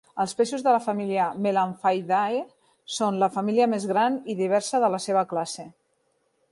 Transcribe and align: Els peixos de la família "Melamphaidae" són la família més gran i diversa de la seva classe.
Els 0.23 0.31
peixos 0.37 0.61
de 0.67 0.71
la 0.75 0.79
família 0.85 1.25
"Melamphaidae" 1.47 2.41
són 2.95 3.21
la 3.25 3.31
família 3.37 3.69
més 3.75 3.87
gran 3.95 4.19
i 4.35 4.37
diversa 4.43 4.85
de 4.87 4.93
la 4.97 5.03
seva 5.09 5.27
classe. 5.35 5.71